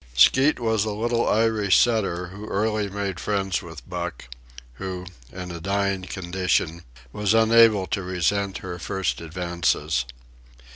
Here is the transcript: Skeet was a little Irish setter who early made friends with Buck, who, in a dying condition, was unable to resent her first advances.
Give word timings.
Skeet 0.15 0.59
was 0.59 0.83
a 0.83 0.89
little 0.93 1.29
Irish 1.29 1.77
setter 1.77 2.29
who 2.29 2.47
early 2.47 2.89
made 2.89 3.19
friends 3.19 3.61
with 3.61 3.87
Buck, 3.87 4.29
who, 4.81 5.05
in 5.31 5.51
a 5.51 5.61
dying 5.61 6.01
condition, 6.05 6.81
was 7.13 7.35
unable 7.35 7.85
to 7.85 8.01
resent 8.01 8.57
her 8.65 8.79
first 8.79 9.21
advances. 9.21 10.05